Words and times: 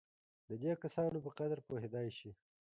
د 0.49 0.51
دې 0.63 0.73
کسانو 0.83 1.17
په 1.25 1.29
قدر 1.39 1.59
پوهېدای 1.67 2.07
شي. 2.17 2.31